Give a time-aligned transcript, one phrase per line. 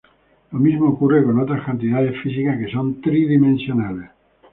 [0.51, 4.09] Lo mismo ocurre con otras cantidades físicas que son tridimensionales.